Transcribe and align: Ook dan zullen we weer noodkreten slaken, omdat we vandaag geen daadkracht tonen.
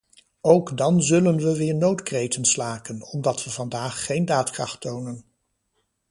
Ook 0.41 0.77
dan 0.77 1.01
zullen 1.03 1.37
we 1.37 1.55
weer 1.57 1.75
noodkreten 1.75 2.45
slaken, 2.45 3.03
omdat 3.03 3.43
we 3.43 3.49
vandaag 3.49 4.05
geen 4.05 4.25
daadkracht 4.25 4.81
tonen. 4.81 5.25